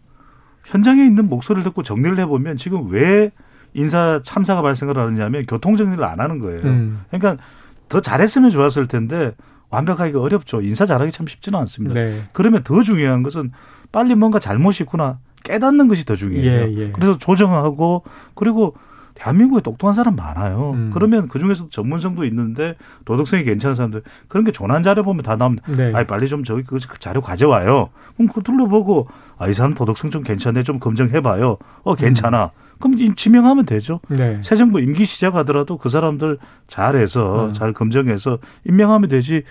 [0.64, 3.30] 현장에 있는 목소리를 듣고 정리를 해보면 지금 왜
[3.74, 6.62] 인사 참사가 발생을 하느냐면 교통 정리를 안 하는 거예요.
[6.64, 7.04] 음.
[7.10, 7.40] 그러니까
[7.88, 9.34] 더 잘했으면 좋았을 텐데
[9.70, 10.60] 완벽하기가 어렵죠.
[10.62, 11.94] 인사 잘하기 참 쉽지는 않습니다.
[11.94, 12.20] 네.
[12.32, 13.52] 그러면 더 중요한 것은
[13.92, 16.50] 빨리 뭔가 잘못이 있구나 깨닫는 것이 더 중요해요.
[16.50, 16.92] 예, 예.
[16.92, 18.02] 그래서 조정하고
[18.34, 18.74] 그리고
[19.16, 20.72] 대한민국에 똑똑한 사람 많아요.
[20.74, 20.90] 음.
[20.92, 22.76] 그러면 그 중에서 전문성도 있는데
[23.06, 25.64] 도덕성이 괜찮은 사람들 그런 게 조난 자료 보면 다 나옵니다.
[25.74, 25.92] 네.
[25.94, 27.88] 아이 빨리 좀 저기 그 자료 가져와요.
[28.14, 31.56] 그럼 그거 둘러보고 아 이 사람 도덕성 좀 괜찮네 좀 검증해봐요.
[31.82, 32.44] 어 괜찮아.
[32.44, 32.50] 음.
[32.78, 34.00] 그럼 지명하면 되죠.
[34.08, 34.38] 네.
[34.44, 37.52] 새 정부 임기 시작하더라도 그 사람들 잘해서 음.
[37.54, 39.42] 잘 검증해서 임명하면 되지.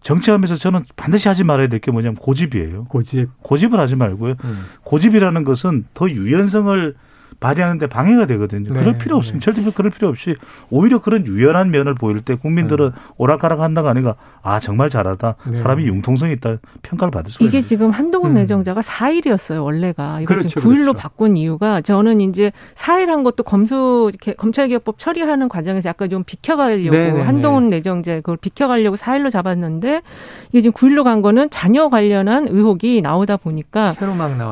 [0.00, 2.84] 정치하면서 저는 반드시 하지 말아야 될 게 뭐냐면 고집이에요.
[2.84, 3.28] 고집.
[3.42, 4.34] 고집을 하지 말고요.
[4.44, 4.64] 음.
[4.84, 6.94] 고집이라는 것은 더 유연성을
[7.40, 8.72] 발휘하는데 방해가 되거든요.
[8.72, 9.52] 네, 그럴 필요 없습니다.
[9.52, 9.54] 네.
[9.54, 10.34] 절대 그럴 필요 없이
[10.70, 13.00] 오히려 그런 유연한 면을 보일 때 국민들은 네.
[13.16, 15.36] 오락가락 한다가 아니라 아 정말 잘하다.
[15.50, 15.56] 네.
[15.56, 18.34] 사람이 융통성이 있다 평가를 받을 수가 이게 있는 지금 한동훈 음.
[18.34, 20.92] 내정자가 4일이었어요 원래가 이거 그렇죠, 지금 9일로 그렇죠.
[20.94, 26.90] 바꾼 이유가 저는 이제 4일 한 것도 검수 이렇게 검찰개혁법 처리하는 과정에서 약간 좀 비켜가려고
[26.96, 30.02] 네, 네, 한동훈 내정자 그걸 비켜가려고 4일로 잡았는데
[30.50, 33.94] 이게 지금 9일로 간 거는 자녀 관련한 의혹이 나오다 보니까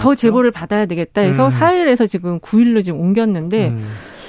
[0.00, 1.50] 더 제보를 받아야 되겠다 해서 음.
[1.50, 3.88] 4일에서 지금 9일로 일로 지금 옮겼는데 음.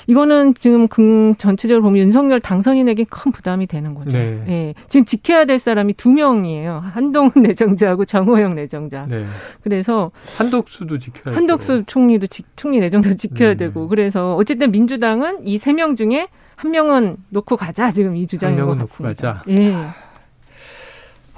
[0.09, 4.11] 이거는 지금 그 전체적으로 보면 윤석열 당선인에게 큰 부담이 되는 거죠.
[4.17, 4.41] 네.
[4.47, 4.73] 예.
[4.87, 6.81] 지금 지켜야 될 사람이 두 명이에요.
[6.93, 9.05] 한동훈 내정자하고 정호영 내정자.
[9.09, 9.25] 네.
[9.63, 11.83] 그래서 한덕수도 지켜야 한덕수 되고.
[11.87, 13.55] 총리도 지, 총리 내정자 지켜야 네.
[13.57, 18.59] 되고 그래서 어쨌든 민주당은 이 세 명 중에 한 명은 놓고 가자 지금 이 주장인
[18.65, 19.33] 것 같습니다.
[19.33, 19.43] 놓고 가자.
[19.49, 19.75] 예.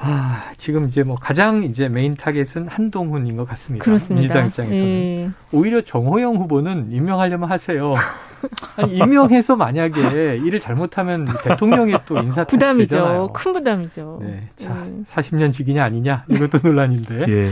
[0.01, 3.83] 아, 지금 이제 뭐 가장 이제 메인 타겟은 한동훈인 것 같습니다.
[3.83, 4.21] 그렇습니다.
[4.21, 4.83] 민주당 입장에서는.
[4.85, 5.29] 예.
[5.51, 7.93] 오히려 정호영 후보는 임명하려면 하세요.
[8.77, 12.95] 아니, 임명해서 만약에 일을 잘못하면 대통령이 또 인사 부담이죠.
[12.95, 13.33] 되잖아요.
[13.33, 14.19] 큰 부담이죠.
[14.21, 14.49] 네.
[14.55, 15.03] 자, 예.
[15.03, 17.25] 40년 지기냐 아니냐 이것도 논란인데.
[17.27, 17.51] 예.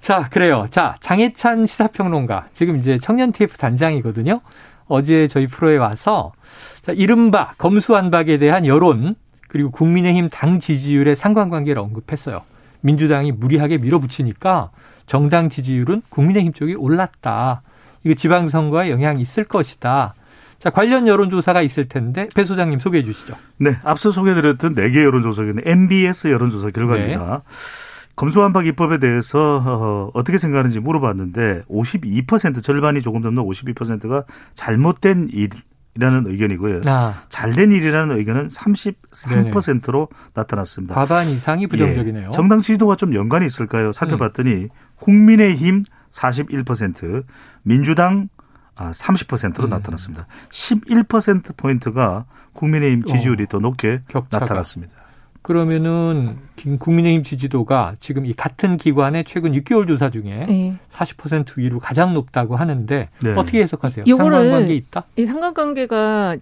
[0.00, 0.66] 자, 그래요.
[0.70, 2.46] 자, 장예찬 시사평론가.
[2.54, 4.40] 지금 이제 청년 TF 단장이거든요.
[4.86, 6.32] 어제 저희 프로에 와서
[6.80, 9.14] 자, 이른바 검수완박에 대한 여론
[9.52, 12.40] 그리고 국민의힘 당 지지율의 상관관계를 언급했어요.
[12.80, 14.70] 민주당이 무리하게 밀어붙이니까
[15.04, 17.60] 정당 지지율은 국민의힘 쪽이 올랐다.
[18.02, 20.14] 이거 지방선거에 영향이 있을 것이다.
[20.58, 23.34] 자, 관련 여론조사가 있을 텐데 배 소장님 소개해 주시죠.
[23.58, 27.42] 네, 앞서 소개해드렸던 4개 여론조사는 MBS 여론조사 결과입니다.
[27.44, 27.52] 네.
[28.16, 35.50] 검수완박 입법에 대해서 어, 어떻게 생각하는지 물어봤는데 52% 절반이 조금 넘는 52%가 잘못된 일,
[35.94, 36.80] 이라는 의견이고요.
[36.86, 37.22] 아.
[37.28, 40.30] 잘된 일이라는 의견은 33%로 네네.
[40.34, 40.94] 나타났습니다.
[40.94, 42.28] 과반 이상이 부정적이네요.
[42.28, 42.32] 예.
[42.32, 43.92] 정당 지지도가 좀 연관이 있을까요?
[43.92, 44.68] 살펴봤더니 음.
[44.96, 47.24] 국민의힘 41%,
[47.62, 48.28] 민주당
[48.76, 49.70] 30%로 아, 음.
[49.70, 50.26] 나타났습니다.
[50.50, 52.24] 11%포인트가
[52.54, 53.46] 국민의힘 지지율이 어.
[53.48, 54.44] 더 높게 격차가.
[54.46, 54.94] 나타났습니다.
[55.42, 56.38] 그러면은
[56.78, 60.74] 국민의힘 지지도가 지금 이 같은 기관의 최근 6개월 조사 중에 네.
[60.88, 63.34] 40% 위로 가장 높다고 하는데 네.
[63.34, 64.04] 어떻게 해석하세요?
[64.06, 65.04] 상관관계 있다?
[65.16, 66.36] 이 상관관계가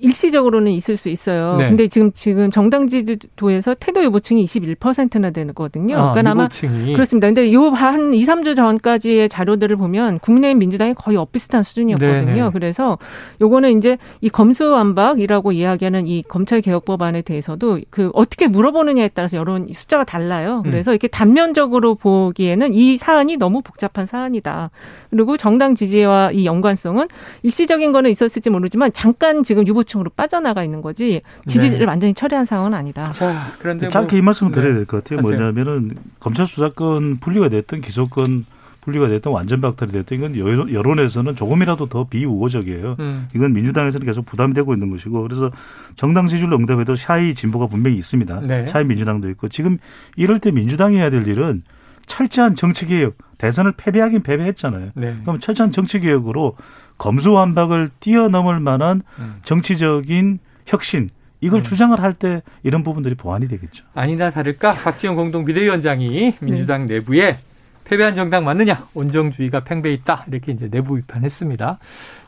[0.00, 1.56] 일시적으로는 있을 수 있어요.
[1.56, 1.68] 네.
[1.68, 5.96] 근데 지금 지금 정당 지지도에서 태도 유보층이 21%나 되는 거거든요.
[5.96, 6.92] 아, 그러니까 아마 유보층이.
[6.92, 7.26] 그렇습니다.
[7.28, 12.24] 근데 요 한 2, 3주 전까지의 자료들을 보면 국민의힘 민주당이 거의 엇비슷한 수준이었거든요.
[12.26, 12.40] 네네.
[12.42, 12.50] 네.
[12.52, 12.98] 그래서
[13.40, 19.68] 요거는 이제 이 검수완박이라고 이야기하는 이 검찰 개혁 법안에 대해서도 그 어떻게 물어보느냐에 따라서 여론
[19.72, 20.62] 숫자가 달라요.
[20.64, 20.70] 음.
[20.70, 20.94] 그래서 음.
[20.94, 24.70] 이렇게 단면적으로 보기에는 이 사안이 너무 복잡한 사안이다.
[25.10, 27.08] 그리고 정당 지지와 이 연관성은
[27.42, 31.84] 일시적인 거는 있었을지 모르지만 잠깐 지금 유보 우측으로 빠져나가 있는 거지 지지를 네.
[31.84, 33.04] 완전히 철회한 상황은 아니다.
[33.12, 35.18] 자, 그런데 짧게 뭐, 이 말씀을 드려야 될 것 같아요.
[35.18, 35.30] 하세요.
[35.36, 38.44] 뭐냐면은 검찰 수사권 분리가 됐던 기소권
[38.82, 42.96] 분리가 됐던 완전 박탈이 됐던 이건 여론에서는 조금이라도 더 비우호적이에요.
[42.98, 43.28] 음.
[43.34, 45.50] 이건 민주당에서는 계속 부담이 되고 있는 것이고 그래서
[45.96, 48.40] 정당 지지율 응답에도 샤이 진보가 분명히 있습니다.
[48.40, 48.66] 네.
[48.68, 49.78] 샤이 민주당도 있고 지금
[50.16, 51.62] 이럴 때 민주당이 해야 될 일은
[52.06, 54.90] 철저한 정치 개혁 대선을 패배하긴 패배했잖아요.
[54.94, 55.16] 네.
[55.22, 56.56] 그럼 철저한 정치 개혁으로
[56.98, 59.36] 검수완박을 뛰어넘을 만한 음.
[59.44, 61.08] 정치적인 혁신
[61.40, 61.62] 이걸 음.
[61.62, 63.84] 주장을 할 때 이런 부분들이 보완이 되겠죠.
[63.94, 66.94] 아니나 다를까 박지원 공동 비대위원장이 민주당 네.
[66.94, 67.38] 내부에
[67.84, 71.78] 패배한 정당 맞느냐 온정주의가 팽배했다 이렇게 이제 내부 비판했습니다.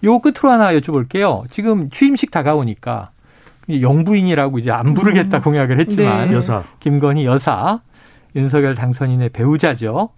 [0.04, 1.44] 요 끝으로 하나 여쭤볼게요.
[1.50, 3.10] 지금 취임식 다가오니까
[3.70, 5.42] 영부인이라고 이제 안 부르겠다 음.
[5.42, 6.34] 공약을 했지만 네.
[6.34, 7.80] 여사 김건희 여사
[8.34, 10.10] 윤석열 당선인의 배우자죠.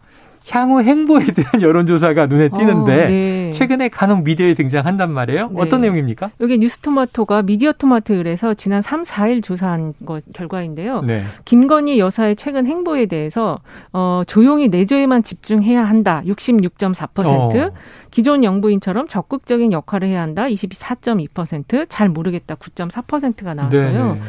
[0.50, 3.52] 향후 행보에 대한 여론조사가 눈에 띄는데 어, 네.
[3.54, 5.48] 최근에 간혹 미디어에 등장한단 말이에요.
[5.48, 5.54] 네.
[5.60, 6.32] 어떤 내용입니까?
[6.40, 11.00] 여기 뉴스토마토가 미디어 토마토에서 지난 3, 4일 조사한 것 결과인데요.
[11.02, 11.22] 네.
[11.44, 13.60] 김건희 여사의 최근 행보에 대해서
[13.92, 16.20] 어, 조용히 내조에만 집중해야 한다.
[16.26, 17.26] 66.4%.
[17.26, 17.70] 어.
[18.14, 20.44] 기존 영부인처럼 적극적인 역할을 해야 한다.
[20.44, 21.86] 24.2%.
[21.88, 22.54] 잘 모르겠다.
[22.54, 24.14] 9.4%가 나왔어요.
[24.14, 24.20] 네.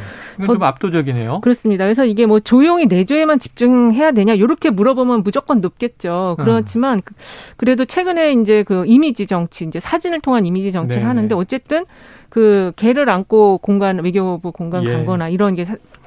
[0.42, 1.42] 이건 좀 압도적이네요.
[1.42, 1.86] 그렇습니다.
[1.86, 6.36] 그래서 이게 뭐 조용히 내조에만 집중해야 되냐 이렇게 물어보면 무조건 높겠죠.
[6.40, 7.14] 그렇지만 음.
[7.58, 11.86] 그래도 최근에 이제 그 이미지 정치 이제 사진을 통한 이미지 정치를 네 하는데 어쨌든
[12.30, 14.94] 그 개를 안고 공간 외교부 공간 예.
[14.94, 15.64] 간 거나 이런 게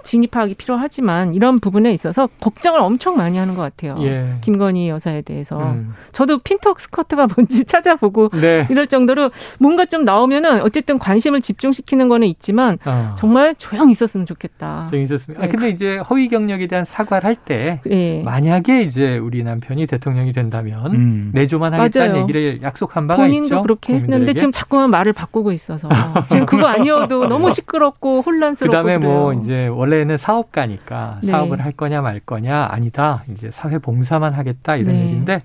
[0.08, 3.98] 진입하기 필요하지만 이런 부분에 있어서 걱정을 엄청 많이 하는 것 같아요.
[4.00, 4.36] 예.
[4.40, 5.58] 김건희 여사에 대해서.
[5.58, 5.92] 음.
[6.12, 8.66] 저도 핀턱 스커트가 뭔지 찾아보고 네.
[8.70, 13.14] 이럴 정도로 뭔가 좀 나오면은 어쨌든 관심을 집중시키는 거는 있지만 어.
[13.18, 14.86] 정말 조용히 있었으면 좋겠다.
[14.88, 15.40] 조용히 있었으면.
[15.42, 15.46] 네.
[15.46, 18.22] 아, 근데 이제 허위 경력에 대한 사과를 할때 네.
[18.24, 21.30] 만약에 이제 우리 남편이 대통령이 된다면 음.
[21.34, 22.22] 내조만 하겠다는 맞아요.
[22.22, 23.56] 얘기를 약속한 바가 본인도 있죠.
[23.56, 25.90] 본인도 그렇게 했는데 지금 자꾸만 말을 바꾸고 있어서
[26.30, 29.18] 지금 그거 아니어도 너무 시끄럽고 혼란스럽고 그다음에 뭐 그래요.
[29.18, 31.30] 뭐 이제 원래 원래는 사업가니까 네.
[31.30, 33.24] 사업을 할 거냐 말 거냐 아니다.
[33.30, 35.02] 이제 사회 봉사만 하겠다 이런 네.
[35.02, 35.42] 얘기인데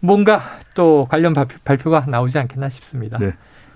[0.00, 0.40] 뭔가
[0.74, 3.18] 또 관련 발표, 가 나오지 않겠나 싶습니다.
[3.18, 3.32] 네.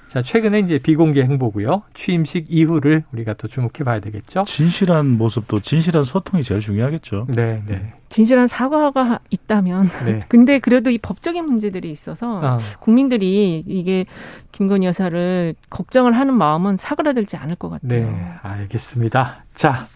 [0.09, 1.83] 자, 최근에 이제 비공개 행보고요.
[1.93, 4.45] 취임식 이후를 우리가 또 주목해 봐야 되겠죠.
[4.47, 7.27] 진실한 모습도 진실한 소통이 제일 중요하겠죠.
[7.31, 7.93] 네, 네.
[8.11, 9.89] 진실한 사과가 있다면.
[10.07, 10.21] 네.
[10.29, 12.59] 근데 그래도 이 법적인 문제들이 있어서 어.
[12.79, 14.07] 국민들이 이게
[14.53, 18.07] 김건희 여사를 걱정을 하는 마음은 사그라들지 않을 것 같아요.
[18.07, 19.45] 네, 알겠습니다.
[19.55, 19.89] 자,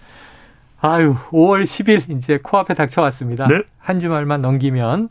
[0.80, 3.46] 아유, 5월 10일 이제 코앞에 닥쳐왔습니다.
[3.48, 3.62] 네.
[3.78, 5.08] 한 주말만 넘기면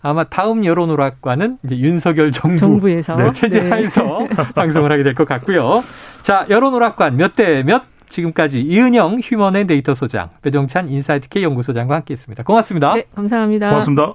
[0.00, 4.28] 아마 다음 여론 오락관은 이제 윤석열 정부 정부에서 네, 체제하에서 네.
[4.54, 5.84] 방송을 하게 될 것 같고요.
[6.22, 12.42] 자, 여론 오락관 몇 대 몇 지금까지 이은영 휴먼앤데이터 소장, 배종찬 인사이트K 연구소장과 함께했습니다.
[12.42, 12.92] 고맙습니다.
[12.94, 13.68] 네, 감사합니다.
[13.70, 14.10] 고맙습니다.